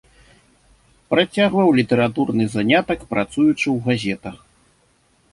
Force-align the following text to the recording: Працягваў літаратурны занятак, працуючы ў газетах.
Працягваў 1.13 1.67
літаратурны 1.79 2.47
занятак, 2.55 2.99
працуючы 3.11 3.65
ў 3.65 3.77
газетах. 3.89 4.37